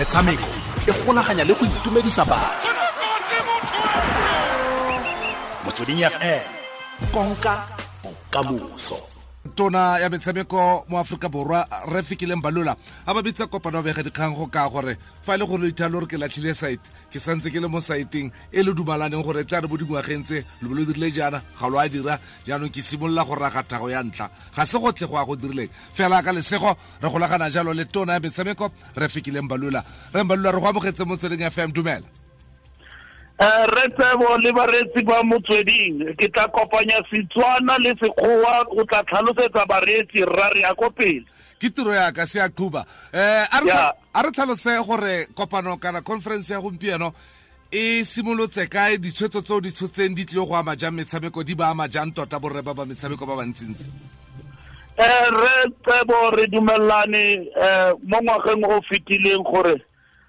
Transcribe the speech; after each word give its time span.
metshameko 0.00 0.48
e 0.88 0.92
golaganya 1.04 1.44
le 1.44 1.52
go 1.52 1.64
itumedisa 1.66 2.24
batho. 2.24 2.72
Motsweding 5.64 6.00
fm 6.14 6.44
konka 7.12 7.52
bokamoso 8.02 9.09
tona 9.50 9.98
ya 9.98 10.08
metshameko 10.08 10.84
mo 10.88 10.98
aforika 10.98 11.28
borwa 11.28 11.66
re 11.92 12.02
fikileng 12.02 12.42
balola 12.42 12.76
a 13.06 13.14
ba 13.14 13.22
bitsa 13.22 13.46
kopano 13.46 13.82
bega 13.82 14.02
dikgang 14.02 14.34
go 14.34 14.46
ka 14.46 14.68
gore 14.68 14.96
fa 15.22 15.34
e 15.34 15.38
le 15.38 15.46
gore 15.46 15.68
ithalo 15.68 16.00
re 16.00 16.06
ke 16.06 16.16
latlhile 16.16 16.54
site 16.54 16.90
ke 17.10 17.18
santse 17.18 17.50
ke 17.50 17.60
le 17.60 17.68
mo 17.68 17.80
saeteng 17.80 18.30
e 18.52 18.62
le 18.62 18.72
dumalaneng 18.74 19.22
gore 19.22 19.44
tla 19.44 19.60
re 19.60 19.68
bodingwa 19.68 20.02
dingwageng 20.02 20.44
lo 20.62 20.68
bolo 20.68 20.80
lo 20.80 20.86
dirile 20.86 21.10
jaana 21.10 21.42
ga 21.60 21.68
lo 21.68 21.78
a 21.78 21.88
dira 21.88 22.18
jaanong 22.46 22.70
ke 22.70 22.82
simolola 22.82 23.24
go 23.24 23.34
raga 23.34 23.62
thago 23.62 23.90
ya 23.90 24.02
ntlha. 24.02 24.30
Ga 24.56 24.64
se 24.66 24.78
gotlhe 24.78 25.06
go 25.06 25.16
a 25.18 25.24
go 25.24 25.36
dirileng 25.36 25.70
fela 25.94 26.22
ka 26.22 26.32
lesego 26.32 26.76
re 27.02 27.08
golagana 27.08 27.50
jalo 27.50 27.72
le 27.72 27.84
tona 27.84 28.14
ya 28.14 28.20
metshameko 28.20 28.70
re 28.96 29.08
fikileng 29.08 29.48
balola 29.48 29.84
re 30.14 30.22
mbalula 30.22 30.52
re 30.52 30.60
go 30.60 30.66
amogetse 30.66 31.04
mo 31.04 31.16
tsweleng 31.16 31.50
fm 31.50 31.72
dumela 31.72 32.19
re 33.40 33.88
tsebo 33.96 34.36
le 34.36 34.52
bareetsi 34.52 35.02
ba 35.02 35.22
motsweding 35.24 36.14
ke 36.16 36.28
tla 36.28 36.48
kopanya 36.48 37.00
setswana 37.08 37.78
le 37.78 37.94
sekgowa 37.96 38.64
go 38.68 38.84
tla 38.84 39.02
tlhalosetsa 39.02 39.64
bareetsi 39.66 40.24
rra 40.28 40.50
re 40.52 40.60
ya 40.60 40.74
ko 40.74 40.90
pele. 40.90 41.24
Ke 41.58 41.70
tiro 41.72 41.92
ya 41.92 42.12
ka 42.12 42.26
se 42.26 42.40
a 42.40 42.48
qhuba. 42.48 42.84
Um 43.12 43.46
a 43.48 43.60
re 43.64 43.72
a 44.12 44.22
re 44.22 44.30
tlhalose 44.30 44.76
gore 44.84 45.26
kopano 45.34 45.80
kana 45.80 46.02
conference 46.02 46.50
ya 46.50 46.60
gompieno 46.60 47.14
e 47.72 48.04
simolotse 48.04 48.68
kae? 48.68 48.98
Ditshwetso 48.98 49.40
tseo 49.40 49.60
di 49.60 49.72
tshotseng 49.72 50.14
di 50.14 50.24
tlile 50.24 50.46
go 50.46 50.54
ama 50.54 50.76
jang 50.76 50.92
metshameko 50.92 51.42
di 51.42 51.54
ba 51.54 51.70
ama 51.70 51.88
jang 51.88 52.12
tota 52.12 52.38
borre 52.38 52.60
ba 52.62 52.74
ba 52.74 52.84
metshameko 52.84 53.24
ba 53.24 53.40
bantsintsi? 53.40 53.88
Um 55.00 55.32
re 55.32 55.64
tsebo 55.80 56.36
re 56.36 56.44
dumelelane 56.46 57.48
um 57.56 57.96
mo 58.04 58.20
ngwageng 58.20 58.68
o 58.68 58.80
fetileng 58.84 59.44
gore 59.48 59.80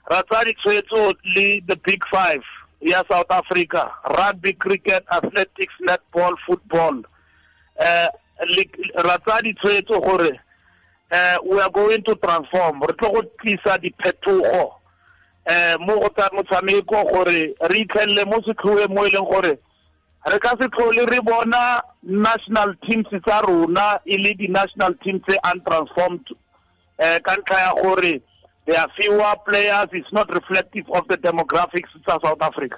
ra 0.08 0.24
tsaya 0.24 0.48
ditshwetso 0.48 1.12
le 1.36 1.60
the 1.68 1.76
big 1.84 2.00
five 2.08 2.44
ya 2.82 3.04
south 3.10 3.32
africa 3.32 3.92
rugby 4.18 4.54
cricket 4.54 5.04
athletics 5.12 5.74
netball 5.82 6.34
football. 6.46 7.04
Um 7.80 8.10
gore 10.02 10.40
uh, 11.12 11.38
we 11.44 11.60
are 11.60 11.70
going 11.70 12.04
to 12.04 12.16
transform. 12.16 12.82
Re 12.82 12.94
tlo 12.94 13.14
go 13.14 13.22
tlisa 13.44 13.78
diphetogo 13.78 14.82
eh 15.46 15.76
mo 15.80 16.00
go 16.00 16.10
tsa 16.10 16.30
motshameko 16.34 17.12
gore 17.12 17.56
re 17.70 17.80
itlhelele 17.82 18.26
mo 18.26 18.38
setlhoeng 18.46 18.94
mo 18.94 19.06
e 19.06 19.12
leng 19.12 19.26
gore 19.26 19.58
re 20.30 20.40
ka 20.40 20.54
se 20.60 20.68
tlhole 20.70 21.06
re 21.10 21.20
bona 21.22 21.82
national 22.04 22.76
teams 22.86 23.08
tsa 23.10 23.42
rona 23.42 24.00
e 24.06 24.18
le 24.18 24.34
di-national 24.38 24.94
teams 25.04 25.22
tse 25.26 25.38
untransformed 25.52 26.22
eh 27.02 27.18
ka 27.26 27.36
ntlha 27.42 27.58
ya 27.60 27.74
gore 27.82 28.22
there 28.66 28.80
are 28.80 28.88
fewer 29.00 29.36
players. 29.48 29.88
It's 29.94 30.12
not 30.12 30.30
reflective 30.34 30.90
of 30.92 31.08
the 31.08 31.18
demographics 31.18 31.90
of 31.96 32.22
south 32.24 32.42
africa. 32.42 32.78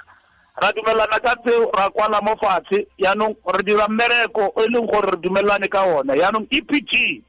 Ra 0.61 0.71
dumelana 0.71 1.19
ka 1.21 1.35
tseo 1.43 1.71
ra 1.75 1.89
kwala 1.89 2.21
mo 2.23 2.35
fatshe. 2.35 2.87
Yaanong 2.99 3.35
re 3.45 3.63
dira 3.63 3.87
mmereko 3.87 4.53
e 4.57 4.67
leng 4.67 4.91
gore 4.91 5.11
re 5.11 5.17
dumelane 5.17 5.69
ka 5.69 5.83
ona. 5.83 6.13
Yaanong 6.13 6.47
epg 6.49 7.23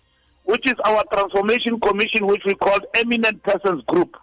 which 0.44 0.66
is 0.66 0.74
our 0.84 1.02
transformation 1.12 1.80
commission 1.80 2.26
which 2.26 2.42
we 2.44 2.54
called 2.54 2.84
eminent 2.94 3.42
persons 3.42 3.82
group 3.86 4.16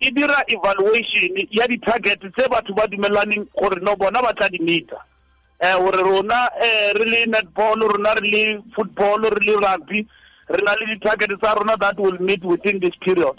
e 0.00 0.10
dira 0.10 0.44
evaluation 0.48 1.32
ya 1.50 1.66
di-target 1.66 2.20
tse 2.20 2.48
batho 2.48 2.74
ba 2.74 2.86
dumelaneng 2.86 3.48
gore 3.56 3.80
no 3.80 3.96
bona 3.96 4.22
ba 4.22 4.32
tla 4.34 4.48
di 4.48 4.58
meeta 4.60 5.00
um 5.60 5.84
gore 5.84 6.02
rona 6.02 6.48
um 6.52 6.92
re 7.00 7.04
le 7.04 7.26
netball 7.26 7.80
rona 7.80 8.14
re 8.14 8.28
le 8.28 8.62
football 8.74 9.24
re 9.24 9.40
le 9.40 9.56
rugby 9.56 10.06
re 10.48 10.62
na 10.64 10.74
le 10.74 10.86
di-target 10.86 11.30
tsa 11.40 11.54
rona 11.54 11.76
that 11.76 11.98
will 11.98 12.18
meet 12.20 12.44
within 12.44 12.80
this 12.80 12.94
period. 13.04 13.36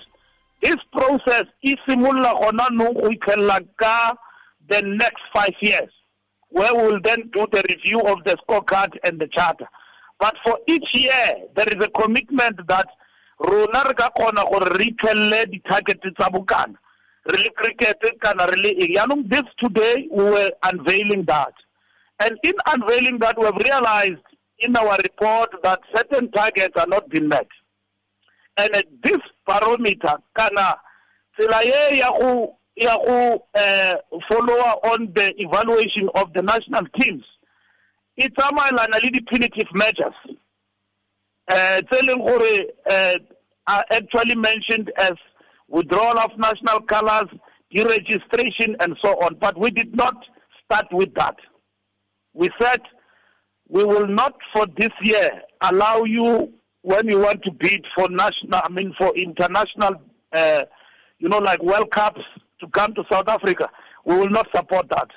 This 0.62 0.78
process 0.92 1.46
e 1.62 1.76
simolola 1.88 2.34
gona 2.34 2.70
nong 2.72 2.94
go 2.94 3.10
itlhelela 3.10 3.66
ka 3.78 4.16
the 4.70 4.82
next 4.82 5.24
five 5.34 5.56
years 5.62 5.92
where 6.50 6.74
we 6.76 6.84
will 6.84 7.00
then 7.04 7.30
do 7.34 7.46
the 7.52 7.64
review 7.70 8.00
of 8.02 8.24
the 8.26 8.36
scorecard 8.44 8.98
and 9.04 9.20
the 9.20 9.28
charter. 9.28 9.68
But 10.20 10.36
for 10.46 10.60
each 10.68 10.88
year 10.94 11.34
there 11.56 11.68
is 11.68 11.84
a 11.84 11.90
commitment 11.90 12.68
that 12.68 12.88
rona 13.40 13.84
re 13.88 13.94
ka 13.94 14.10
kgona 14.18 14.50
gore 14.50 14.78
re 14.78 14.92
itlhelele 14.92 15.52
di-target 15.52 16.02
tsa 16.02 16.30
bokana 16.30 16.76
re 17.30 17.44
le 17.44 17.50
cricket 17.52 18.02
kana 18.22 18.48
re 18.48 18.62
le 18.62 18.70
eng. 18.70 18.94
Yaanong 18.96 19.30
this 19.30 19.44
today 19.60 20.08
we 20.12 20.24
were 20.24 20.52
unveiling 20.64 21.24
that. 21.26 21.54
And 22.20 22.38
in 22.44 22.54
unveiling 22.66 23.20
that 23.20 23.38
we 23.38 23.46
have 23.46 23.58
realized 23.58 24.26
in 24.60 24.76
our 24.76 24.98
report 25.04 25.50
that 25.64 25.80
certain 25.96 26.32
targets 26.32 26.74
are 26.78 26.88
not 26.88 27.10
being 27.10 27.28
met 27.28 27.48
and 28.58 28.76
uh, 28.76 28.82
this 29.04 29.20
barometer 29.46 30.16
kana 30.38 30.76
tsela 31.38 31.64
ye 31.64 32.02
uh, 32.02 33.96
follow 34.30 34.60
on 34.92 35.12
the 35.16 35.34
evaluation 35.38 36.10
of 36.16 36.32
the 36.34 36.42
national 36.42 36.86
teams 37.00 37.24
e 38.18 38.28
tsamaelana 38.30 39.02
le 39.04 39.10
di-punitive 39.12 39.70
measures 39.74 40.16
uh, 41.50 41.82
tse 41.90 42.68
uh, 42.90 43.18
are 43.68 43.86
actually 43.92 44.36
mentioned 44.36 44.92
as 44.98 45.14
withdrawal 45.68 46.18
of 46.20 46.32
national 46.38 46.82
colors, 46.82 47.28
deregistration, 47.74 48.76
and 48.80 48.96
so 49.04 49.12
on. 49.22 49.36
But 49.40 49.58
we 49.58 49.72
did 49.72 49.96
not 49.96 50.16
start 50.64 50.88
with 50.92 51.14
that. 51.16 51.36
We 52.34 52.50
said 52.62 52.82
we 53.70 53.84
will 53.84 54.08
not 54.08 54.36
for 54.54 54.66
this 54.78 54.92
year 55.02 55.30
allow 55.62 56.04
you 56.04 56.54
when 56.82 57.08
you 57.08 57.20
want 57.20 57.44
to 57.44 57.52
bid 57.52 57.86
for 57.96 58.08
national, 58.10 58.62
I 58.64 58.70
mean 58.70 58.94
for 58.98 59.14
international, 59.16 59.96
uh, 60.34 60.64
you 61.20 61.28
know, 61.28 61.40
like 61.40 61.62
World 61.62 61.92
Cups 61.92 62.22
to 62.62 62.68
come 62.70 62.94
to 62.94 63.04
South 63.12 63.28
Africa. 63.28 63.70
We 64.06 64.16
will 64.18 64.30
not 64.30 64.48
support 64.56 64.88
that. 64.90 65.10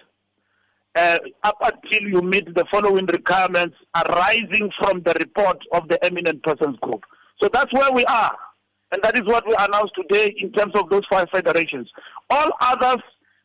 Uh, 0.97 1.19
up 1.44 1.56
until 1.62 2.09
you 2.09 2.21
meet 2.21 2.53
the 2.56 2.65
following 2.72 3.06
requirements 3.06 3.77
arising 3.94 4.71
from 4.81 5.03
the 5.03 5.15
report 5.21 5.59
of 5.72 5.87
the 5.89 6.05
eminent 6.05 6.43
persons 6.43 6.77
group. 6.81 7.05
So 7.41 7.49
that's 7.53 7.72
where 7.72 7.93
we 7.93 8.05
are. 8.06 8.37
And 8.93 9.00
that 9.05 9.16
is 9.16 9.22
what 9.25 9.47
we 9.47 9.55
announced 9.56 9.94
today 9.94 10.34
in 10.39 10.50
terms 10.50 10.72
of 10.75 10.91
those 10.91 11.03
five 11.09 11.28
federations. 11.31 11.89
All 12.28 12.50
others, 12.60 13.00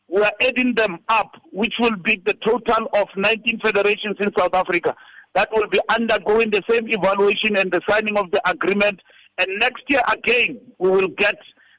we 0.08 0.22
are 0.22 0.32
adding 0.42 0.76
them 0.76 1.00
up, 1.10 1.32
which 1.52 1.76
will 1.80 1.96
be 1.98 2.22
the 2.26 2.36
total 2.46 2.90
of 2.94 3.08
19 3.16 3.60
federations 3.60 4.18
in 4.20 4.32
South 4.38 4.54
Africa. 4.54 4.96
That 5.34 5.50
will 5.52 5.68
be 5.68 5.80
undergoing 5.90 6.52
the 6.52 6.64
same 6.70 6.88
evaluation 6.88 7.58
and 7.58 7.72
the 7.72 7.82
signing 7.90 8.18
of 8.18 8.32
the 8.32 8.42
agreement. 8.50 9.02
And 9.38 9.50
next 9.60 9.84
year 9.90 10.02
again, 10.12 10.60
we 10.78 10.90
will 10.90 11.10
get 11.10 11.38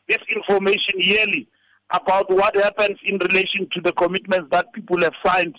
this 0.08 0.18
information 0.34 0.94
yearly 0.96 1.48
about 1.90 2.30
what 2.30 2.56
happens 2.56 2.98
in 3.04 3.18
relation 3.18 3.68
to 3.70 3.80
the 3.80 3.92
commitments 3.92 4.48
that 4.50 4.72
people 4.72 5.00
have 5.02 5.14
signed 5.24 5.56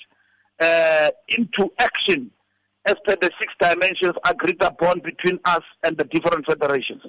uh, 0.59 1.09
into 1.29 1.71
action 1.79 2.31
as 2.85 2.95
per 3.05 3.15
the 3.21 3.29
six 3.39 3.53
dimensions 3.59 4.15
agreed 4.29 4.61
upon 4.61 4.99
between 4.99 5.39
us 5.45 5.63
and 5.83 5.97
the 5.97 6.05
different 6.05 6.45
federations. 6.45 7.01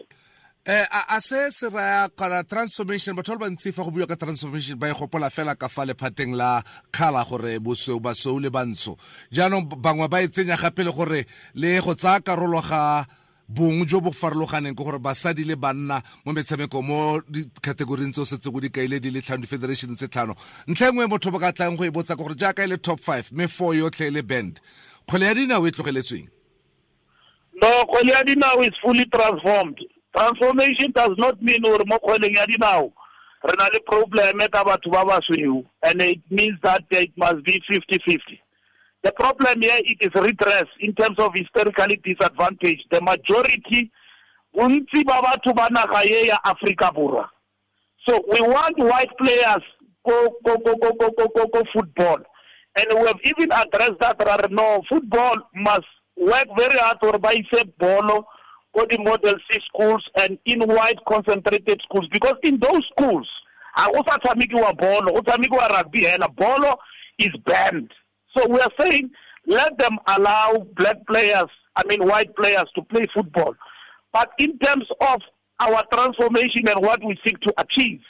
Um 0.69 0.75
a 0.91 1.17
a 1.17 1.21
se 1.21 1.51
se 1.51 1.69
raya 1.71 2.09
kana 2.15 2.45
transformation 2.45 3.17
batho 3.17 3.39
ba 3.39 3.49
bantsi 3.49 3.73
fa 3.73 3.85
go 3.85 3.91
buiwa 3.91 4.07
ka 4.07 4.17
transformation 4.17 4.77
ba 4.77 4.91
e 4.91 4.93
gopola 4.93 5.31
fela 5.31 5.57
ka 5.57 5.69
fa 5.69 5.87
lephateng 5.87 6.37
la 6.37 6.63
kgala 6.93 7.25
gore 7.25 7.59
bosweu 7.59 8.01
basweu 8.01 8.39
le 8.39 8.51
bantsho 8.51 8.99
jaanong 9.33 9.65
bangwe 9.81 10.09
ba 10.09 10.23
e 10.23 10.29
tsenya 10.29 10.57
gape 10.61 10.85
le 10.85 10.93
gore 10.93 11.25
le 11.55 11.81
go 11.81 11.95
tsaya 11.95 12.21
karolo 12.21 12.61
ga 12.61 13.07
bong 13.49 13.87
jo 13.89 14.01
bo 14.01 14.13
farologaneng 14.13 14.77
ke 14.77 14.85
gore 14.85 14.99
basadi 15.01 15.45
le 15.49 15.57
banna 15.57 16.03
mo 16.27 16.33
metshameko 16.37 16.83
mo 16.85 17.21
dikgategoring 17.25 18.13
tseo 18.13 18.29
setse 18.29 18.53
go 18.53 18.61
di 18.61 18.69
kaile 18.69 19.01
di 19.01 19.11
le 19.11 19.23
tlhano 19.25 19.41
di-federation 19.41 19.97
tse 19.97 20.09
tlhano. 20.09 20.37
Ntlha 20.69 20.89
e 20.89 20.93
nngwe 20.93 21.09
motho 21.09 21.33
ba 21.33 21.41
ka 21.41 21.53
tlang 21.53 21.81
go 21.81 21.85
e 21.85 21.91
botsa 21.91 22.13
ke 22.13 22.21
gore 22.21 22.37
jaaka 22.37 22.65
e 22.65 22.67
le 22.69 22.77
top 22.77 23.01
five 23.01 23.33
mme 23.33 23.49
four 23.49 23.73
yotlhe 23.73 24.09
e 24.09 24.11
le 24.11 24.23
band 24.23 24.61
kgwele 25.09 25.25
ya 25.25 25.35
dinao 25.35 25.65
e 25.65 25.73
tlogeletsweng 25.73 26.29
No, 27.57 27.87
kgwele 27.89 28.13
ya 28.13 28.25
dinao 28.25 28.61
is 28.63 28.77
fully 28.85 29.07
transformed. 29.07 29.81
transformation 30.17 30.93
does 30.93 31.15
not 31.19 31.41
mean 31.43 31.63
gore 31.63 31.85
mo 31.87 31.99
kgweleng 31.99 32.35
ya 32.35 32.47
dinao 32.47 32.93
re 33.45 33.55
na 33.59 33.69
le 33.73 33.81
probleme 33.81 34.49
ka 34.51 34.65
batho 34.65 34.91
ba 34.91 35.05
basweu 35.05 35.65
and 35.83 36.03
it 36.03 36.21
means 36.31 36.59
that 36.63 36.83
it 36.91 37.13
must 37.17 37.43
be 37.45 37.61
50-50 37.71 38.39
the 39.03 39.13
problem 39.13 39.63
here 39.63 39.81
it 39.85 39.99
is 40.01 40.15
redress 40.15 40.67
in 40.81 40.93
terms 40.95 41.19
of 41.19 41.33
historically 41.35 41.97
disadvantage 42.03 42.85
the 42.91 43.01
majority 43.01 43.91
bontsi 44.55 45.05
ba 45.07 45.21
batho 45.23 45.55
ba 45.55 45.69
naga 45.71 46.03
ye 46.05 46.27
ya 46.27 46.39
aforika 46.45 46.91
borwa. 46.93 47.29
So 48.09 48.21
we 48.33 48.41
want 48.41 48.79
white 48.79 49.11
players 49.19 49.63
go, 50.07 50.37
go, 50.45 50.57
go, 50.59 50.75
go, 50.75 50.93
go, 50.99 51.29
go, 51.29 51.47
go, 51.47 51.63
football. 51.73 52.19
And 52.77 52.87
we 53.01 53.07
have 53.07 53.21
even 53.25 53.53
addressed 53.53 54.01
that 54.01 54.47
no 54.51 54.83
football 54.89 55.37
must 55.55 55.87
work 56.17 56.47
very 56.57 56.79
hard 56.79 56.99
gore 57.01 57.19
ba 57.19 57.31
ise 57.33 57.65
bolo 57.79 58.27
the 58.87 58.99
model 58.99 59.35
C 59.51 59.61
schools 59.67 60.05
and 60.21 60.39
in 60.45 60.61
white 60.61 60.99
concentrated 61.09 61.81
schools 61.83 62.09
because 62.13 62.37
in 62.43 62.59
those 62.59 62.83
schools 62.93 63.29
ha 63.75 63.91
go 63.93 64.03
sa 64.07 64.19
tshamekiwa 64.19 64.77
bolo 64.77 65.21
tshamekiwa 65.23 65.69
rugby 65.69 66.07
bolo 66.37 66.77
is 67.19 67.31
banned 67.47 67.91
so 68.37 68.47
we 68.49 68.61
are 68.61 68.73
saying 68.81 69.11
let 69.47 69.79
them 69.79 69.99
allow 70.07 70.67
black 70.77 70.97
players 71.07 71.51
i 71.77 71.83
mean 71.89 72.01
white 72.07 72.35
players 72.37 72.67
to 72.75 72.83
play 72.83 73.05
football 73.15 73.55
but 74.13 74.31
in 74.39 74.59
terms 74.59 74.87
of 75.01 75.21
our 75.61 75.83
transformation 75.93 76.69
and 76.69 76.81
what 76.81 77.03
we 77.05 77.19
seek 77.27 77.39
to 77.41 77.53
achieve. 77.59 78.01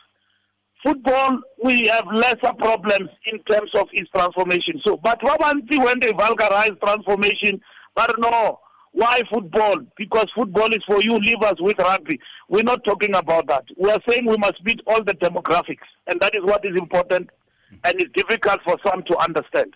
Football, 0.84 1.40
we 1.64 1.86
have 1.88 2.06
lesser 2.12 2.52
problems 2.58 3.10
in 3.26 3.38
terms 3.50 3.70
of 3.74 3.88
its 3.92 4.08
transformation. 4.10 4.80
So, 4.86 4.96
but 4.96 5.20
when 5.22 5.66
they 6.00 6.12
vulgarize 6.12 6.78
transformation, 6.80 7.60
but 7.96 8.14
no, 8.18 8.60
why 8.92 9.20
football? 9.30 9.76
Because 9.96 10.26
football 10.34 10.72
is 10.72 10.82
for 10.86 11.02
you, 11.02 11.18
leave 11.18 11.42
us 11.42 11.60
with 11.60 11.78
rugby. 11.78 12.18
We're 12.48 12.62
not 12.62 12.84
talking 12.84 13.14
about 13.14 13.46
that. 13.48 13.64
We 13.76 13.90
are 13.90 14.00
saying 14.08 14.26
we 14.26 14.36
must 14.36 14.64
meet 14.64 14.80
all 14.86 15.02
the 15.04 15.14
demographics, 15.14 15.86
and 16.06 16.20
that 16.20 16.34
is 16.34 16.42
what 16.42 16.64
is 16.64 16.76
important, 16.76 17.30
and 17.84 18.00
it's 18.00 18.12
difficult 18.12 18.60
for 18.64 18.76
some 18.84 19.02
to 19.04 19.16
understand. 19.18 19.74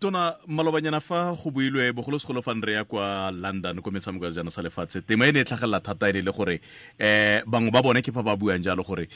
tona 0.00 0.34
malobanyana 0.48 1.00
fa 1.00 1.36
go 1.36 1.50
builwe 1.50 1.92
bogolosegolo 1.92 2.42
fa 2.42 2.54
re 2.54 2.72
ya 2.72 2.84
kwa 2.84 3.30
london 3.30 3.82
ko 3.82 3.90
metshameko 3.90 4.24
ya 4.24 4.30
jana 4.30 4.50
sa 4.50 4.62
lefatshe 4.62 5.00
tema 5.06 5.26
e 5.26 5.32
ne 5.32 5.40
e 5.40 5.44
tlhagelela 5.44 5.80
thata 5.80 6.08
e 6.08 6.12
ne 6.12 6.20
le 6.22 6.32
gore 6.32 6.60
um 6.98 7.50
bangwe 7.50 7.70
ba 7.70 7.82
bone 7.82 8.00
ke 8.00 8.10
fa 8.10 8.22
ba 8.22 8.34
buang 8.36 8.64
jalo 8.64 8.82
gore 8.82 9.08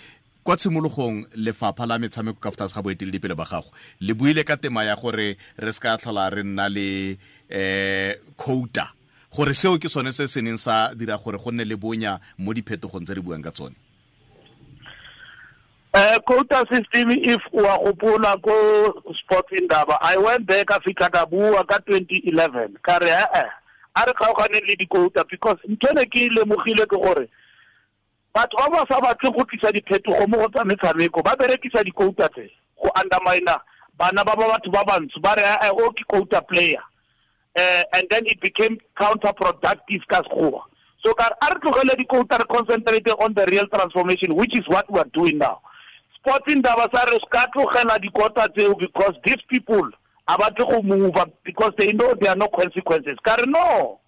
kwa 0.45 0.57
tshimologong 0.57 1.27
lefapha 1.37 1.87
la 1.87 1.99
metshameko 1.99 2.41
ka 2.41 2.51
tlase 2.51 2.75
ga 2.75 2.83
boeteledipele 2.83 3.35
ba 3.35 3.45
gago 3.45 3.73
le 4.01 4.13
buile 4.15 4.45
ka 4.45 4.57
tema 4.57 4.85
ya 4.85 4.97
gore 4.97 5.37
re 5.57 5.73
se 5.73 5.81
ka 5.81 5.97
tlhola 5.97 6.31
re 6.31 6.43
nna 6.43 6.69
le 6.69 7.17
um 7.49 8.37
quota 8.37 8.93
gore 9.35 9.55
seo 9.55 9.79
ke 9.79 9.89
sone 9.89 10.13
se 10.13 10.27
se 10.29 10.41
neng 10.43 10.59
sa 10.59 10.95
dira 10.95 11.19
gore 11.19 11.39
go 11.39 11.51
nne 11.51 11.65
le 11.65 11.77
bonya 11.77 12.19
mo 12.39 12.53
diphetogong 12.53 13.05
tse 13.05 13.15
re 13.15 13.21
buang 13.21 13.43
ka 13.43 13.51
tsone? 13.51 13.75
Uh, 15.95 16.19
quota 16.27 16.65
system 16.73 17.11
if 17.11 17.41
wa 17.53 17.79
gopola 17.79 18.37
ko 18.43 18.53
sports 19.21 19.53
indaba 19.57 19.99
i 20.03 20.17
went 20.17 20.47
there 20.47 20.65
ka 20.65 20.79
fitlha 20.81 21.11
ka 21.11 21.27
bua 21.27 21.65
ka 21.65 21.79
2011 21.89 22.77
ka 22.83 22.99
re 22.99 23.09
ee 23.09 23.49
a 23.95 24.05
re 24.07 24.13
kgaoganeng 24.13 24.69
le 24.69 24.77
di-quota 24.77 25.25
because 25.31 25.57
ntho 25.69 25.89
ne 25.97 26.05
ke 26.07 26.29
lemogile 26.29 26.85
ke 26.87 26.97
gore 26.97 27.29
batho 28.35 28.57
ba 28.57 28.71
ba 28.71 28.87
sa 28.89 29.01
batle 29.01 29.33
go 29.33 29.45
tlisa 29.45 29.73
diphetogo 29.73 30.29
mo 30.29 30.39
go 30.45 30.49
tsa 30.49 30.65
metshameko 30.65 31.23
ba 31.25 31.37
berekisa 31.37 31.85
di-quota 31.85 32.29
tse 32.29 32.53
go 32.77 32.93
undermina 32.95 33.57
bana 33.99 34.25
ba 34.25 34.37
ba 34.37 34.47
batho 34.55 34.71
ba 34.71 34.85
bantsho. 34.85 35.21
Ba 35.21 35.35
re 35.35 35.43
ee 35.43 35.71
o 35.73 35.91
ke 35.91 36.05
quota 36.07 36.41
player 36.43 36.85
uh, 37.59 37.83
and 37.95 38.07
then 38.11 38.23
it 38.27 38.41
became 38.41 38.79
counterproductive 38.99 40.03
ka 40.09 40.23
so 41.05 41.15
ka 41.15 41.31
a 41.41 41.55
re 41.55 41.61
tlogele 41.61 41.95
dikouta 41.97 42.39
re 42.39 42.45
concentrate 42.51 43.09
on 43.21 43.33
the 43.35 43.47
real 43.47 43.67
transformation 43.69 44.35
which 44.35 44.57
is 44.59 44.67
what 44.69 44.91
we 44.91 44.99
are 44.99 45.11
doing 45.15 45.39
now. 45.39 45.61
Sports 46.17 46.53
indaba 46.53 46.89
sa 46.93 47.05
re 47.05 47.19
ska 47.27 47.47
tlogela 47.55 47.99
dikota 47.99 48.49
tseo 48.49 48.75
because 48.79 49.15
these 49.25 49.43
people 49.49 49.89
a 50.27 50.37
batle 50.37 50.69
go 50.69 50.83
move 50.83 51.15
because 51.45 51.73
they 51.79 51.93
know 51.93 52.15
there 52.21 52.33
are 52.33 52.37
no 52.37 52.49
consequences. 52.49 53.15
Ka 53.25 53.37
re 53.37 53.45
no 53.47 54.01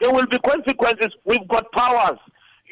there 0.00 0.12
will 0.12 0.26
be 0.26 0.38
consequences. 0.38 1.14
We've 1.24 1.48
got 1.48 1.70
powers. 1.72 2.18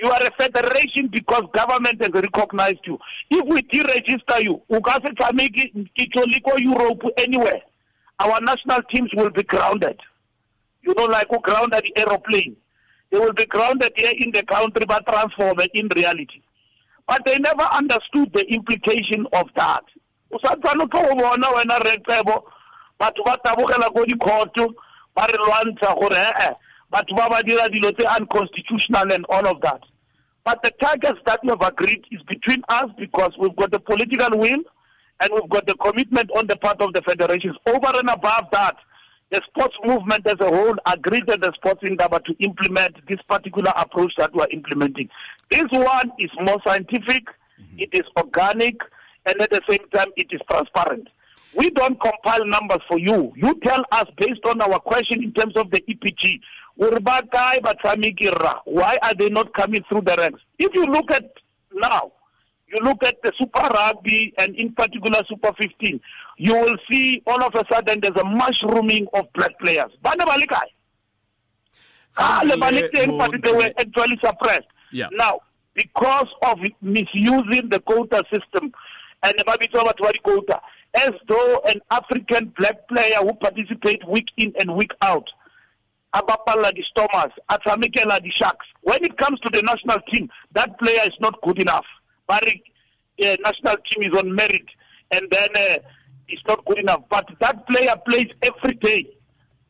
You 0.02 0.10
are 0.10 0.22
a 0.22 0.30
federation 0.32 1.08
because 1.08 1.44
government 1.54 2.02
has 2.02 2.10
recognized 2.12 2.80
you. 2.84 2.98
If 3.30 3.46
we 3.46 3.62
deregister 3.62 4.42
you 4.42 4.60
o 4.68 4.80
ka 4.80 5.00
se 5.00 5.14
tshameke 5.14 5.72
le 5.74 6.40
ko 6.40 6.56
europe 6.56 7.02
anywhere. 7.16 7.62
Our 8.20 8.38
national 8.42 8.82
teams 8.94 9.10
will 9.14 9.30
be 9.30 9.42
grounded 9.42 9.98
you 10.82 10.94
know 10.94 11.04
like 11.04 11.28
who 11.30 11.38
grounded 11.40 11.84
the 11.84 12.00
aeroplane. 12.00 12.56
They 13.10 13.18
will 13.18 13.32
be 13.32 13.46
grounded 13.46 13.92
here 13.96 14.14
in 14.16 14.32
the 14.32 14.42
country 14.42 14.84
but 14.86 15.06
transformed 15.06 15.68
in 15.74 15.88
reality. 15.94 16.42
But 17.06 17.24
they 17.26 17.38
never 17.38 17.64
understood 17.64 18.32
the 18.32 18.46
implication 18.52 19.26
of 19.32 19.48
that. 19.56 19.84
O 20.32 20.38
sa 20.42 20.54
tsano 20.56 20.86
tlo 20.86 21.14
go 21.16 21.24
wena 21.24 21.78
Rekebo 21.80 22.42
batho 22.98 23.24
ba 23.24 23.36
tabogela 23.44 23.92
ko 23.92 24.04
dikhoto 24.04 24.74
ba 25.14 25.26
re 25.28 25.38
lwantsha 25.38 25.94
gore 26.00 26.16
ee 26.16 26.52
batho 26.90 28.16
unconstitutional 28.16 29.12
and 29.12 29.26
all 29.28 29.46
of 29.46 29.60
that. 29.60 29.82
But 30.44 30.62
the 30.62 30.72
targets 30.80 31.20
that 31.26 31.40
we 31.42 31.50
have 31.50 31.62
agreed 31.62 32.04
is 32.10 32.20
between 32.22 32.62
us 32.68 32.86
because 32.98 33.32
we've 33.38 33.54
got 33.56 33.70
the 33.70 33.78
political 33.80 34.38
will 34.38 34.62
and 35.20 35.30
we've 35.32 35.48
got 35.50 35.66
the 35.66 35.74
commitment 35.74 36.30
on 36.36 36.46
the 36.46 36.56
part 36.56 36.80
of 36.80 36.92
the 36.94 37.02
federations. 37.02 37.56
Over 37.66 37.98
and 37.98 38.10
above 38.10 38.46
that 38.52 38.76
the 39.32 39.40
sports 39.48 39.74
movement 39.84 40.26
as 40.26 40.36
a 40.40 40.46
whole 40.46 40.74
agreed 40.86 41.26
that 41.26 41.40
the 41.40 41.52
sports 41.54 41.80
indaba 41.82 42.20
to 42.20 42.34
implement 42.40 42.94
this 43.08 43.18
particular 43.28 43.72
approach 43.76 44.12
that 44.18 44.32
we're 44.34 44.46
implementing. 44.52 45.08
This 45.50 45.64
one 45.70 46.12
is 46.18 46.30
more 46.38 46.58
scientific, 46.66 47.24
mm-hmm. 47.58 47.78
it 47.78 47.88
is 47.92 48.02
organic, 48.18 48.76
and 49.24 49.40
at 49.40 49.50
the 49.50 49.62
same 49.68 49.88
time, 49.94 50.08
it 50.16 50.26
is 50.30 50.40
transparent. 50.50 51.08
We 51.54 51.70
don't 51.70 51.98
compile 52.00 52.44
numbers 52.44 52.80
for 52.88 52.98
you. 52.98 53.32
You 53.36 53.58
tell 53.64 53.84
us 53.92 54.06
based 54.18 54.44
on 54.46 54.60
our 54.60 54.80
question 54.80 55.22
in 55.22 55.32
terms 55.32 55.56
of 55.56 55.70
the 55.70 55.80
EPG. 55.82 56.40
Why 56.76 56.88
are 59.02 59.14
they 59.14 59.30
not 59.30 59.54
coming 59.54 59.82
through 59.88 60.00
the 60.02 60.14
ranks? 60.18 60.40
If 60.58 60.74
you 60.74 60.84
look 60.86 61.10
at 61.10 61.32
now, 61.74 62.12
you 62.72 62.78
look 62.82 63.02
at 63.04 63.22
the 63.22 63.32
Super 63.38 63.68
Rugby 63.68 64.32
and 64.38 64.54
in 64.56 64.72
particular 64.72 65.22
Super 65.28 65.52
15, 65.58 66.00
you 66.38 66.54
will 66.54 66.76
see 66.90 67.22
all 67.26 67.42
of 67.42 67.54
a 67.54 67.64
sudden 67.70 68.00
there's 68.00 68.16
a 68.16 68.24
mushrooming 68.24 69.06
of 69.14 69.26
black 69.34 69.58
players. 69.58 69.90
Bana 70.02 70.24
balikai. 70.24 70.66
Ah, 72.16 72.42
le 72.44 72.56
but 72.58 73.42
they 73.42 73.52
were 73.52 73.72
actually 73.78 74.18
suppressed. 74.22 74.66
Yeah. 74.92 75.08
Now, 75.12 75.40
because 75.74 76.28
of 76.42 76.58
misusing 76.82 77.70
the 77.70 77.80
quota 77.80 78.22
system 78.32 78.72
and 79.22 79.34
the 79.38 80.18
quota, 80.22 80.60
as 80.94 81.10
though 81.26 81.62
an 81.66 81.80
African 81.90 82.52
black 82.58 82.86
player 82.88 83.16
who 83.20 83.32
participate 83.34 84.06
week 84.06 84.28
in 84.36 84.52
and 84.60 84.76
week 84.76 84.92
out, 85.00 85.26
Abapala 86.14 86.74
the 86.74 86.84
Stormers, 86.90 87.32
Atsamikela 87.50 88.22
the 88.22 88.30
Sharks. 88.30 88.66
When 88.82 89.02
it 89.02 89.16
comes 89.16 89.40
to 89.40 89.50
the 89.50 89.62
national 89.62 90.00
team, 90.12 90.28
that 90.52 90.78
player 90.78 91.00
is 91.04 91.16
not 91.20 91.40
good 91.42 91.58
enough. 91.58 91.86
Barrick 92.28 92.62
uh, 93.22 93.36
national 93.44 93.76
team 93.90 94.10
is 94.12 94.18
on 94.18 94.34
merit, 94.34 94.66
and 95.10 95.28
then 95.30 95.48
uh, 95.56 95.76
it's 96.28 96.42
not 96.48 96.64
good 96.64 96.78
enough. 96.78 97.02
But 97.10 97.28
that 97.40 97.66
player 97.68 97.94
plays 98.08 98.28
every 98.42 98.74
day, 98.76 99.08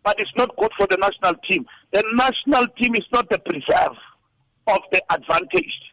but 0.04 0.18
it's 0.20 0.30
not 0.36 0.56
good 0.56 0.70
for 0.78 0.86
the 0.86 0.96
national 0.96 1.34
team. 1.48 1.66
The 1.92 2.04
national 2.14 2.66
team 2.80 2.94
is 2.94 3.06
not 3.12 3.28
the 3.30 3.38
preserve 3.38 3.96
of 4.66 4.80
the 4.92 5.02
advantaged. 5.10 5.84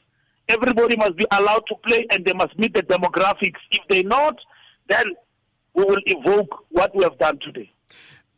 Everybody 0.48 0.98
must 0.98 1.16
be 1.16 1.26
allowed 1.32 1.64
to 1.68 1.76
play, 1.88 2.08
and 2.12 2.26
they 2.26 2.34
must 2.34 2.58
meet 2.58 2.74
the 2.74 2.84
demographics. 2.84 3.60
If 3.72 3.82
they 3.90 4.04
not, 4.04 4.38
then 4.88 5.06
we 5.74 5.84
will 5.84 6.02
evoke 6.06 6.66
what 6.70 6.96
we 6.96 7.04
have 7.04 7.18
done 7.20 7.40
today. 7.40 7.72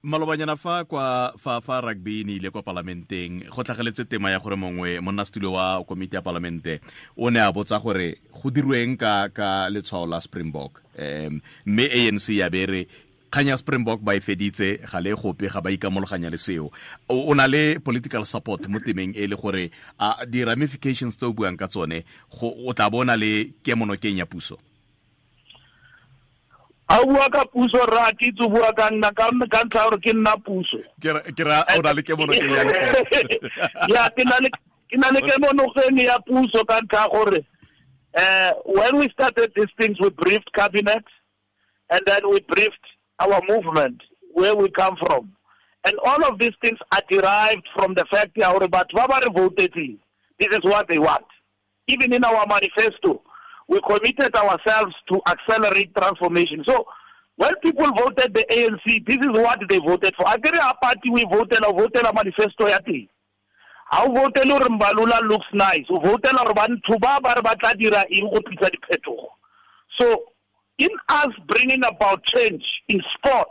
Malobanyana 0.03 0.57
fa 0.57 0.83
kwa 0.83 1.33
fa 1.38 1.62
fa 1.62 1.81
rugby 1.81 2.24
ne 2.24 2.33
ile 2.36 2.50
kwa 2.50 2.63
parlamenteng. 2.63 3.45
Go 3.50 3.63
tlhageletse 3.63 4.06
tema 4.06 4.31
ya 4.31 4.39
gore 4.39 4.56
mongwe 4.56 5.00
monna 5.00 5.25
studio 5.25 5.53
wa 5.53 5.83
komiti 5.83 6.15
ya 6.15 6.21
parlamente 6.21 6.81
o 7.18 7.30
ne 7.30 7.39
a 7.39 7.51
botsa 7.51 7.80
gore 7.80 8.18
go 8.33 8.50
dirweng 8.50 8.98
ka 8.98 9.30
ka 9.30 9.70
letshwao 9.70 10.05
la 10.05 10.22
springbok. 10.22 10.81
Um 10.98 11.41
mme 11.65 11.86
anc 11.86 12.29
ya 12.29 12.50
bere 12.50 12.88
kganya 13.29 13.58
springbok 13.58 14.01
ba 14.01 14.15
e 14.15 14.20
feditse 14.20 14.81
ga 14.91 15.00
le 15.00 15.13
gope 15.13 15.48
ga 15.48 15.62
ba 15.62 15.70
ikamologanya 15.72 16.29
le 16.31 16.38
seo. 16.38 16.72
O 17.08 17.34
na 17.34 17.48
le 17.48 17.79
political 17.79 18.25
support 18.25 18.67
mo 18.67 18.79
temeng 18.79 19.13
e 19.15 19.27
le 19.27 19.36
gore 19.36 19.70
a 20.00 20.25
di-ramifications 20.25 21.15
tse 21.15 21.25
o 21.25 21.34
buang 21.34 21.58
ka 21.58 21.67
tsone 21.67 22.03
o 22.41 22.74
tla 22.74 22.89
bona 22.89 23.15
le 23.15 23.53
kemonokeng 23.63 24.17
ya 24.17 24.25
puso 24.25 24.58
a 26.91 27.05
bua 27.05 27.29
ka 27.29 27.45
puso 27.45 27.86
ra 27.88 28.12
ke 28.12 28.31
tse 28.36 28.48
bua 28.51 28.74
ka 28.74 28.89
nna 28.91 29.12
ka 29.15 29.29
ntlha 29.31 29.69
gore 29.71 29.98
ke 30.03 30.13
nna 30.13 30.36
puso. 30.43 30.79
Ke 31.00 31.43
ra 31.48 31.63
o 31.77 31.81
na 31.81 31.93
le 31.93 32.03
kemonokeng 32.03 32.51
ya 32.51 32.63
ya 33.93 34.10
ke 34.10 34.24
na 34.27 34.38
le 34.43 34.50
ke 34.91 34.98
na 35.00 35.12
le 35.15 35.21
kemonokeng 35.21 36.00
ya 36.03 36.19
puso 36.27 36.65
ka 36.67 36.81
ntlha 36.81 37.07
gore 37.12 37.39
uh, 38.17 38.51
when 38.65 39.00
we 39.00 39.07
started 39.10 39.51
these 39.55 39.71
things 39.79 40.00
we 40.01 40.10
briefed 40.10 40.51
cabinet 40.53 41.05
and 41.91 42.01
then 42.05 42.29
we 42.29 42.41
briefed 42.41 42.86
our 43.19 43.41
movement 43.48 44.01
where 44.33 44.55
we 44.55 44.69
come 44.71 44.95
from. 44.98 45.31
And 45.83 45.95
all 46.05 46.24
of 46.25 46.39
these 46.39 46.53
things 46.62 46.77
are 46.91 47.01
derived 47.10 47.67
from 47.75 47.95
the 47.95 48.05
fact 48.12 48.31
that 48.36 48.45
our 48.45 48.67
batho 48.67 48.95
ba 48.95 49.07
ba 49.07 49.21
re 49.24 49.31
votetseng 49.31 49.98
this 50.39 50.50
is 50.51 50.63
what 50.63 50.88
they 50.89 51.00
want. 51.00 51.25
Even 51.88 52.13
in 52.13 52.25
our 52.25 52.45
manifesto 52.48 53.21
we 53.72 53.80
committed 53.88 54.36
ourselves 54.36 54.94
to 55.08 55.22
accelerate 55.28 55.96
transformation. 55.96 56.62
So 56.68 56.86
when 57.38 57.54
people 57.63 57.88
voted 57.96 58.34
the 58.34 58.46
ANC, 58.51 59.08
this 59.08 59.16
is 59.16 59.32
what 59.32 59.62
they 59.70 59.80
voted 59.80 60.13
for. 60.18 60.25
Akere 60.25 60.60
a 60.60 60.74
party 60.75 61.10
we 61.10 61.24
voted, 61.32 61.63
or 61.63 61.74
voted 61.74 62.04
a 62.04 62.12
manifesto 62.12 62.68
ya 62.68 62.80
teng. 62.80 63.08
Ha 63.92 64.04
o 64.04 64.10
Mbalula 64.10 65.22
looks 65.22 65.48
nice. 65.54 65.86
O 65.90 66.00
votela 66.00 66.44
gore 66.44 66.54
batho 66.54 67.00
ba 67.00 67.20
ba 67.22 67.75
dira. 67.78 68.04
So 69.98 70.24
in 70.78 70.90
us 71.08 71.30
bringing 71.48 71.86
about 71.86 72.25
change 72.25 72.66
in 72.90 73.01
sport, 73.13 73.50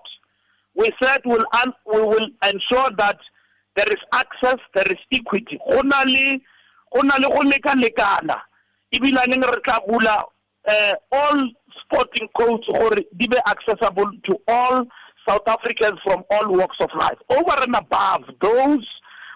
we 0.74 0.90
said 1.02 1.22
we'll 1.24 1.46
we 1.86 2.00
will 2.02 2.28
ensure 2.44 2.90
that 2.98 3.18
there 3.74 3.88
is 3.88 4.02
access, 4.12 4.58
there 4.74 4.86
is 4.90 4.98
equity. 5.12 5.58
Ebilaneng 8.92 9.44
re 9.44 9.60
tla 9.64 9.80
bula 9.86 10.24
uh, 10.68 10.94
all 11.12 11.40
sporting 11.82 12.28
codes 12.36 12.66
gore 12.68 13.02
di 13.16 13.26
be 13.28 13.38
accessible 13.46 14.10
to 14.24 14.36
all 14.48 14.84
South 15.28 15.46
Africans 15.46 15.98
from 16.02 16.24
all 16.30 16.48
walks 16.52 16.76
of 16.80 16.90
life. 16.98 17.18
Over 17.28 17.62
and 17.62 17.76
above 17.76 18.24
those 18.40 18.86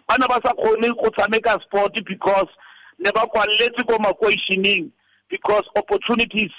bana 0.09 0.27
ba 0.29 0.41
sa 0.45 0.53
kgone 0.53 0.91
go 0.97 1.09
tshameka 1.17 1.61
sport 1.63 1.93
because 2.07 2.49
ne 2.99 3.11
ba 3.15 3.27
kwalletse 3.27 3.85
ko 3.89 3.99
makoišeneng 3.99 4.91
because 5.31 5.65
opportunities 5.77 6.51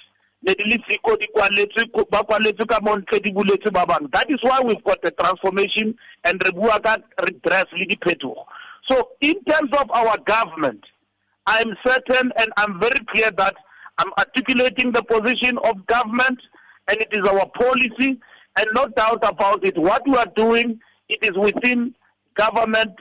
ne 0.43 0.53
di 0.55 0.63
le 0.65 0.77
siko 0.89 1.15
di 1.17 1.27
kwalletse 1.35 1.85
ko- 1.93 2.07
ba 2.09 2.23
kwalletse 2.23 2.65
ka 2.67 2.79
montle 2.81 3.19
di 3.19 3.31
buletse 3.31 3.71
ba 3.73 3.85
bangwe 3.85 4.11
that 4.11 4.29
is 4.29 4.39
why 4.41 4.59
we've 4.63 4.83
got 4.83 5.01
the 5.01 5.11
transformation 5.11 5.93
and 6.23 6.41
re 6.45 6.51
bua 6.51 6.79
ka 6.79 6.97
redress 7.23 7.65
le 7.77 7.85
diphetogo. 7.85 8.45
So 8.89 9.09
in 9.21 9.43
terms 9.45 9.71
of 9.77 9.89
our 9.91 10.17
government 10.25 10.83
I'm 11.47 11.75
certain 11.85 12.31
and 12.37 12.49
I'm 12.57 12.79
very 12.79 12.99
clear 13.11 13.31
that 13.31 13.55
I'm 13.97 14.11
articulating 14.17 14.91
the 14.91 15.03
position 15.03 15.57
of 15.63 15.85
government 15.87 16.39
and 16.87 16.97
it 16.99 17.09
is 17.11 17.27
our 17.27 17.45
policy 17.57 18.19
and 18.57 18.67
no 18.73 18.87
doubt 18.87 19.19
about 19.23 19.65
it. 19.65 19.77
What 19.77 20.07
we 20.07 20.17
are 20.17 20.31
doing, 20.35 20.79
it 21.09 21.19
is 21.21 21.31
within 21.37 21.93
government 22.35 22.93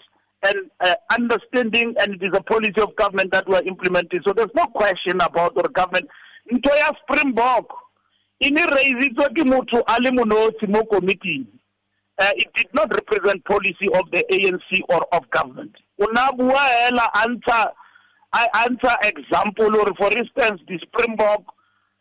and 0.45 0.57
uh, 0.81 0.95
understanding 1.11 1.95
and 1.99 2.15
it 2.15 2.23
is 2.23 2.31
a 2.35 2.43
policy 2.43 2.81
of 2.81 2.95
government 2.97 3.33
that 3.33 3.49
we 3.49 3.57
are 3.57 3.63
implementing. 3.63 4.21
So 4.27 4.33
there's 4.35 4.55
no 4.55 4.67
question 4.67 5.21
about 5.21 5.57
our 5.57 5.69
government. 5.69 6.09
Ntho 6.53 6.77
ya 6.77 6.93
Springbok, 7.03 7.67
committee. 10.91 11.47
Uh, 12.19 12.31
it 12.37 12.53
did 12.55 12.69
not 12.75 12.93
represent 12.93 13.45
policy 13.45 13.89
of 13.95 14.09
the 14.13 14.25
ANC 14.31 14.81
or 14.89 15.05
of 15.13 15.29
government. 15.31 15.75
I 18.35 18.67
answer 18.67 18.97
example 19.05 19.77
or 19.77 19.95
for 19.97 20.11
instance 20.11 20.61
the 20.67 20.79
Springbok 20.83 21.45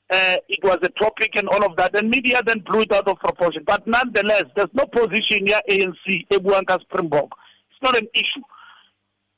uh, 0.09 0.37
it 0.49 0.59
was 0.63 0.79
a 0.81 0.89
topic 0.89 1.35
and 1.35 1.47
all 1.47 1.63
of 1.63 1.77
that 1.77 1.95
and 1.95 2.09
media 2.09 2.41
then 2.43 2.59
blew 2.59 2.81
it 2.81 2.91
out 2.91 3.07
of 3.07 3.19
proportion. 3.19 3.63
But 3.65 3.85
nonetheless 3.85 4.45
there's 4.55 4.73
no 4.73 4.85
position 4.87 5.45
here 5.45 5.61
ANC 5.69 6.05
e 6.07 6.25
buang 6.31 6.65
ka 6.67 6.79
Springbok. 6.79 7.29
It's 7.69 7.81
not 7.83 7.97
an 7.97 8.07
issue. 8.15 8.41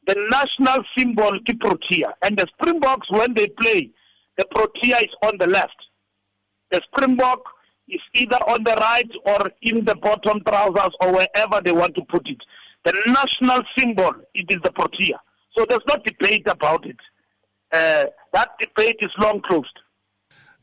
The 0.07 0.15
national 0.31 0.85
symbol 0.97 1.33
is 1.33 1.55
Protea. 1.59 2.13
And 2.21 2.37
the 2.37 2.47
Springboks 2.57 3.11
when 3.11 3.33
they 3.33 3.47
play 3.49 3.91
the 4.37 4.45
Protea 4.45 4.97
is 4.97 5.15
on 5.23 5.37
the 5.37 5.47
left. 5.47 5.75
The 6.71 6.81
Springbok 6.87 7.39
is 7.89 8.01
either 8.13 8.37
on 8.47 8.63
the 8.63 8.75
right 8.75 9.09
or 9.25 9.51
in 9.61 9.83
the 9.83 9.95
bottom 9.95 10.41
trousers 10.47 10.95
or 11.01 11.11
wherever 11.11 11.61
they 11.63 11.71
want 11.71 11.95
to 11.95 12.05
put 12.05 12.27
it. 12.29 12.37
The 12.85 12.93
national 13.07 13.63
symbol, 13.77 14.11
it 14.33 14.45
is 14.49 14.59
the 14.63 14.71
Protea. 14.71 15.19
So 15.57 15.65
there's 15.67 15.81
no 15.87 15.95
debate 16.05 16.47
about 16.47 16.85
it. 16.85 16.97
Uh, 17.73 18.05
that 18.33 18.51
debate 18.59 18.97
is 18.99 19.11
long 19.19 19.41
closed. 19.41 19.79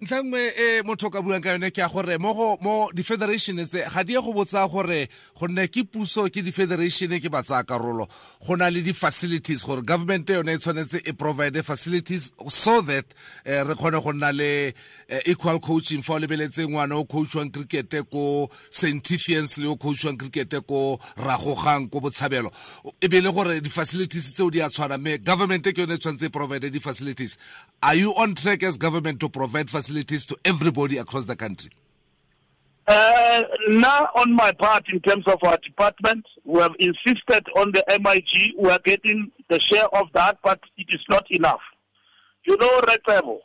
Ntlha 0.02 0.22
nngwe 0.22 0.52
e 0.58 0.82
motho 0.82 1.10
ka 1.10 1.22
buang 1.22 1.40
ka 1.40 1.52
yone 1.52 1.70
ke 1.70 1.78
ya 1.78 1.88
gore 1.88 2.18
mo 2.18 2.90
di-federation 2.92 3.62
tse 3.62 3.86
ga 3.86 4.02
di 4.02 4.14
ye 4.14 4.20
go 4.20 4.32
botsa 4.34 4.66
gore 4.66 5.06
gonne 5.38 5.68
ke 5.70 5.86
puso 5.86 6.26
ke 6.26 6.42
di-federation 6.42 7.14
ke 7.22 7.30
ba 7.30 7.42
tsaya 7.42 7.62
karolo. 7.62 8.08
Go 8.44 8.56
na 8.56 8.66
le 8.66 8.82
di-facilities 8.82 9.62
gore 9.62 9.82
government 9.86 10.28
yone 10.28 10.48
e 10.48 10.58
tshwanetse 10.58 11.06
e 11.06 11.12
provide 11.12 11.62
facilities 11.62 12.32
so 12.48 12.80
that 12.82 13.06
eh, 13.46 13.62
re 13.62 13.74
kgone 13.78 14.02
go 14.02 14.10
nna 14.10 14.32
le 14.34 14.74
eh, 15.06 15.20
equal 15.26 15.60
coaching. 15.60 16.02
Fa 16.02 16.14
o 16.14 16.18
lebeletse 16.18 16.66
ngwana 16.66 16.98
o 16.98 17.04
coachwang 17.04 17.52
crickete 17.54 18.02
ko 18.10 18.50
scientifians 18.70 19.58
le 19.58 19.70
o 19.70 19.76
coachwang 19.76 20.18
crickete 20.18 20.66
ko 20.66 20.98
ragogang 21.14 21.86
ko 21.88 22.00
botshabelo. 22.00 22.50
E 23.00 23.06
be 23.06 23.20
le 23.20 23.30
gore 23.30 23.60
di-facilities 23.62 24.34
tseo 24.34 24.50
di 24.50 24.58
a 24.58 24.66
tshwana 24.66 24.98
mme 24.98 25.22
government 25.22 25.62
ke 25.62 25.78
yone 25.78 25.94
e 25.94 25.98
tshwanetse 26.02 26.26
e 26.26 26.30
provide 26.30 26.70
di-facilities. 26.72 27.38
Are 27.84 27.94
you 27.94 28.10
on 28.18 28.34
track 28.34 28.64
as 28.64 28.76
government 28.76 29.20
to 29.20 29.28
provide 29.28 29.70
facilities 29.70 29.91
to 29.92 30.36
everybody 30.44 30.98
across 30.98 31.24
the 31.24 31.36
country 31.36 31.70
Uh, 32.88 33.42
now, 33.68 34.08
on 34.16 34.32
my 34.34 34.50
part, 34.50 34.82
in 34.92 34.98
terms 35.00 35.24
of 35.28 35.38
our 35.44 35.56
department, 35.58 36.26
we 36.44 36.60
have 36.60 36.74
insisted 36.80 37.46
on 37.54 37.70
the 37.70 37.82
MIG. 38.00 38.54
We 38.58 38.68
are 38.70 38.80
getting 38.84 39.30
the 39.48 39.60
share 39.60 39.86
of 39.94 40.08
that, 40.14 40.38
but 40.42 40.58
it 40.76 40.88
is 40.88 41.00
not 41.08 41.24
enough. 41.30 41.60
You 42.44 42.56
know, 42.56 42.80
Rekebo, 42.80 43.38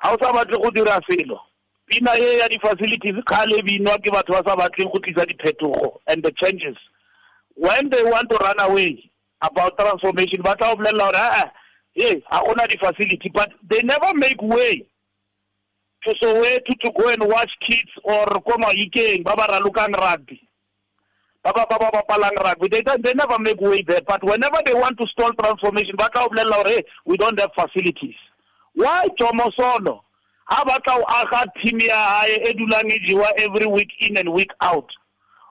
ha 0.00 0.12
o 0.12 0.16
sa 0.20 0.32
batle 0.32 0.72
dira 0.74 1.00
selo 1.08 1.38
pina 1.86 2.14
ya 2.14 2.48
di-facilities 2.48 3.22
kgale 3.24 3.62
binwa 3.62 3.98
ke 3.98 4.10
batho 4.10 4.32
ba 4.32 4.42
sa 4.44 4.56
batleng 4.56 5.98
and 6.08 6.22
the 6.22 6.32
changes 6.32 6.76
when 7.54 7.88
they 7.90 8.02
want 8.04 8.28
to 8.28 8.36
run 8.36 8.60
away 8.60 9.10
about 9.42 9.78
transformation 9.78 10.42
ba 10.42 10.56
tla 10.56 10.74
go 10.74 10.82
bolelela 10.82 11.12
gore 11.12 11.20
aa 11.20 11.50
e 11.94 12.20
ga 12.30 12.42
gona 12.42 12.66
di-facility 12.68 13.30
but 13.32 13.52
they 13.70 13.82
never 13.82 14.12
make 14.14 14.40
way 14.42 14.86
to 16.04 16.14
Soweto 16.22 16.78
to 16.80 16.92
go 16.96 17.08
and 17.08 17.22
watch 17.26 17.50
kids 17.62 17.90
or 18.04 18.26
ko 18.26 18.56
Mahikeng 18.58 19.24
ba 19.24 19.34
ba 19.36 19.46
ralokang 19.46 19.94
rugby. 19.96 20.40
Ba 21.42 21.52
ba 21.52 21.66
ba 21.68 21.90
ba 21.92 22.30
rugby. 22.44 22.68
They, 22.68 22.82
they 22.82 23.14
never 23.14 23.38
make 23.38 23.60
way 23.60 23.82
there. 23.82 24.00
But 24.06 24.22
whenever 24.24 24.58
they 24.64 24.74
want 24.74 24.98
to 24.98 25.06
stall 25.06 25.32
transformation, 25.32 25.96
ba 25.96 26.08
tla 26.12 26.24
o 26.24 26.28
bolelela 26.28 26.82
we 27.04 27.16
don't 27.16 27.38
have 27.40 27.50
facilities. 27.54 28.14
Why 28.74 29.06
Jomo? 29.18 29.50
Ha 30.48 30.64
ba 30.64 30.80
tla 30.84 30.98
o 30.98 31.04
aga 31.08 31.50
team 31.64 31.78
every 33.38 33.66
week 33.66 33.90
in 34.00 34.16
and 34.16 34.32
week 34.32 34.50
out. 34.60 34.88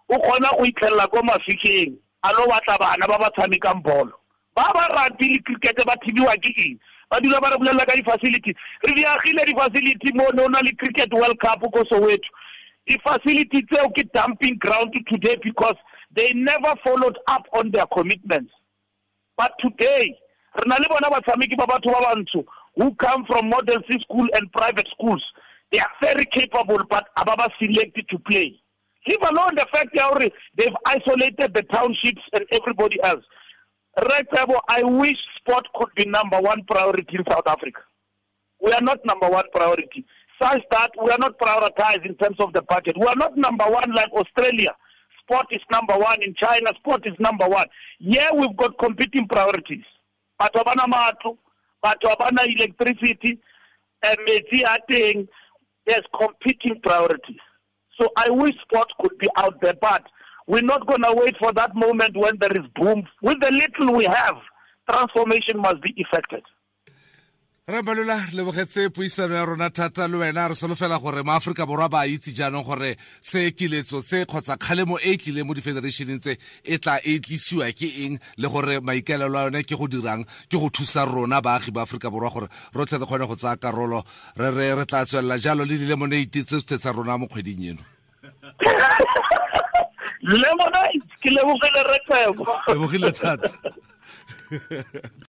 O 0.09 0.17
kgona 0.17 0.51
go 0.57 0.63
itlhella 0.63 1.09
ko 1.09 1.21
mafikeng 1.21 1.97
a 2.23 2.31
lo 2.33 2.47
batla 2.47 2.79
bana 2.79 3.07
ba 3.07 4.71
ba 4.73 4.87
rugby 4.95 5.39
cricket 5.39 5.85
ba 5.85 5.95
thibiwa 5.97 6.35
ke? 6.41 6.79
Ba 7.09 7.19
dula 7.21 7.41
ba 7.41 7.49
re 7.51 7.57
bolelela 7.57 7.85
ka 7.85 7.95
di-facility. 7.95 8.55
Re 8.85 8.93
di 8.93 9.05
agile 9.05 9.45
di-facility 9.45 10.13
mo 10.13 10.29
ne 10.33 10.43
o 10.43 10.47
na 10.47 10.59
le 10.59 10.73
cricket 10.75 11.13
world 11.13 11.39
cup 11.39 11.61
ko 11.61 11.83
soweto 11.91 12.29
di-facility 12.87 13.65
tseo 13.65 13.89
ke 13.89 14.05
dumping 14.13 14.57
ground 14.57 14.93
today 15.09 15.35
because 15.41 15.75
they 16.15 16.33
never 16.33 16.75
followed 16.83 17.17
up 17.27 17.45
on 17.53 17.71
their 17.71 17.85
commitments. 17.87 18.51
But 19.37 19.53
today 19.59 20.17
re 20.55 20.63
na 20.65 20.77
le 20.77 20.87
bona 20.89 21.09
batshameki 21.09 21.57
ba 21.57 21.65
batho 21.65 21.91
ba 21.91 22.13
bantsho 22.13 22.45
who 22.75 22.93
come 22.95 23.25
from 23.25 23.49
model 23.49 23.77
c 23.89 23.99
school 24.01 24.27
and 24.35 24.51
private 24.51 24.87
schools. 24.93 25.23
They 25.71 25.79
are 25.79 25.91
very 26.01 26.25
capable 26.25 26.83
but 26.89 27.07
aba 27.17 27.35
ba 27.37 27.49
selected 27.61 28.07
to 28.09 28.19
play. 28.19 28.59
Leave 29.07 29.21
alone 29.21 29.55
the 29.55 29.65
fact 29.71 29.95
gore 29.95 30.29
they've 30.57 30.77
isolated 30.85 31.53
the 31.53 31.63
townships 31.63 32.21
and 32.33 32.45
everybody 32.51 33.01
else 33.03 33.23
Right, 33.97 34.29
Tabo, 34.29 34.59
I 34.67 34.83
wish 34.83 35.15
sport 35.39 35.65
could 35.73 35.89
be 35.95 36.05
number 36.05 36.39
one 36.41 36.63
priority 36.69 37.15
in 37.17 37.23
South 37.29 37.47
Africa. 37.47 37.79
We 38.61 38.73
are 38.73 38.81
not 38.81 38.99
number 39.05 39.29
one 39.29 39.45
priority. 39.53 40.05
Such 40.41 40.61
that 40.71 40.91
we 41.01 41.11
are 41.11 41.17
not 41.17 41.39
prioritized 41.39 42.05
in 42.05 42.15
terms 42.15 42.35
of 42.39 42.51
the 42.51 42.61
budget. 42.63 42.97
We 42.99 43.07
are 43.07 43.15
not 43.15 43.37
number 43.37 43.63
one 43.65 43.93
like 43.95 44.11
Australia. 44.11 44.75
Sport 45.21 45.47
is 45.51 45.61
number 45.71 45.93
one 45.95 46.21
in 46.21 46.35
China. 46.35 46.71
Sport 46.79 47.07
is 47.07 47.13
number 47.19 47.47
one. 47.47 47.67
Yeah, 47.99 48.31
we've 48.33 48.55
got 48.57 48.77
competing 48.77 49.27
priorities. 49.29 49.85
Batho 50.41 50.65
ba 50.65 50.73
bana 50.75 50.91
matlo, 50.91 51.37
electricity, 51.83 53.39
and 54.03 54.17
metsi. 54.27 55.27
There's 55.87 56.01
competing 56.19 56.81
priorities. 56.83 57.39
So 57.99 58.09
I 58.17 58.29
wish 58.29 58.55
sport 58.63 58.89
could 58.99 59.17
be 59.19 59.29
out 59.37 59.61
there, 59.61 59.75
but 59.79 60.03
we're 60.47 60.61
not 60.61 60.85
going 60.87 61.01
to 61.01 61.13
wait 61.13 61.35
for 61.37 61.51
that 61.53 61.75
moment 61.75 62.15
when 62.15 62.37
there 62.39 62.51
is 62.53 62.67
boom. 62.75 63.03
With 63.21 63.39
the 63.39 63.51
little 63.51 63.95
we 63.95 64.05
have, 64.05 64.35
transformation 64.89 65.57
must 65.57 65.81
be 65.81 65.93
effected. 65.97 66.43
re 67.67 67.81
lebogetse 67.81 68.89
puisano 68.89 69.33
ya 69.35 69.45
rona 69.45 69.69
thata 69.71 70.07
le 70.07 70.17
wena 70.17 70.47
re 70.47 70.53
solofela 70.53 71.01
gore 71.01 71.23
maaforika 71.23 71.65
borwa 71.65 71.89
ba 71.89 72.05
itse 72.05 72.31
jaanong 72.31 72.63
gore 72.63 72.95
se 73.21 73.51
kiletso 73.51 74.03
tse 74.03 74.25
kgotsa 74.25 74.55
kgalemo 74.57 74.99
e 74.99 75.13
e 75.13 75.17
tlileng 75.17 75.47
mo 75.47 75.53
di-federationeng 75.55 76.21
tse 76.21 76.37
e 76.63 76.77
tla 76.77 77.01
e 77.01 77.17
tlisiwa 77.19 77.65
ke 77.73 77.89
eng 78.05 78.19
le 78.37 78.47
gore 78.47 78.79
maikaelelo 78.85 79.37
a 79.39 79.43
yone 79.49 79.63
ke 79.65 79.73
go 79.73 79.87
dirang 79.87 80.21
ke 80.45 80.61
go 80.61 80.69
thusa 80.69 81.09
rona 81.09 81.41
baagi 81.41 81.73
ba 81.73 81.89
aforika 81.89 82.13
borwa 82.13 82.29
gore 82.29 82.47
rotlhe 82.75 83.01
re 83.01 83.05
kgone 83.05 83.25
go 83.25 83.35
tsaya 83.35 83.57
karolo 83.57 84.05
re 84.37 84.51
re 84.53 84.75
re 84.77 84.85
tla 84.85 85.01
tswelela 85.05 85.41
jalo 85.41 85.65
le 85.65 85.73
dilemonate 85.73 86.45
tse 86.45 86.91
rona 86.93 87.17
mo 87.17 87.25
kgweding 87.25 87.73
eno 87.73 87.81
Lemonade, 90.21 91.01
ke 91.21 91.29
lebogile 91.29 91.81
Rekebo. 91.91 92.45
lebogile 92.67 93.11
thata 93.11 93.49